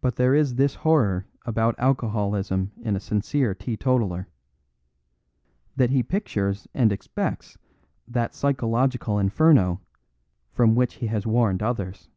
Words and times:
But 0.00 0.16
there 0.16 0.34
is 0.34 0.56
this 0.56 0.74
horror 0.74 1.24
about 1.46 1.78
alcoholism 1.78 2.72
in 2.82 2.96
a 2.96 2.98
sincere 2.98 3.54
teetotaler: 3.54 4.26
that 5.76 5.90
he 5.90 6.02
pictures 6.02 6.66
and 6.74 6.90
expects 6.90 7.56
that 8.08 8.34
psychological 8.34 9.20
inferno 9.20 9.82
from 10.50 10.74
which 10.74 10.94
he 10.94 11.06
has 11.06 11.28
warned 11.28 11.62
others. 11.62 12.08